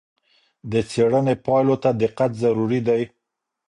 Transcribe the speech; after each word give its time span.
د 0.71 0.73
څېړنې 0.89 1.35
پایلو 1.45 1.75
ته 1.83 1.89
دقت 2.03 2.31
ضروری 2.41 2.79
دی. 2.87 3.01